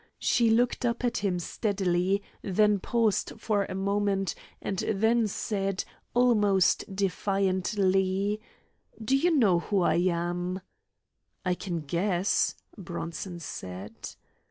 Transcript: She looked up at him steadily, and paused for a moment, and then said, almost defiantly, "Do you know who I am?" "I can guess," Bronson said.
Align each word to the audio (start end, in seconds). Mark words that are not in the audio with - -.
She 0.17 0.49
looked 0.49 0.83
up 0.83 1.03
at 1.05 1.17
him 1.17 1.37
steadily, 1.37 2.23
and 2.41 2.81
paused 2.81 3.33
for 3.37 3.65
a 3.69 3.75
moment, 3.75 4.33
and 4.59 4.79
then 4.79 5.27
said, 5.27 5.83
almost 6.15 6.95
defiantly, 6.95 8.41
"Do 8.99 9.15
you 9.15 9.29
know 9.37 9.59
who 9.59 9.83
I 9.83 9.97
am?" 9.97 10.61
"I 11.45 11.53
can 11.53 11.81
guess," 11.81 12.55
Bronson 12.75 13.37
said. 13.39 13.93